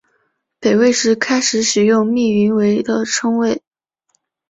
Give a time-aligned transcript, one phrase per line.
[0.59, 3.61] 北魏时开始使用密云为的称谓。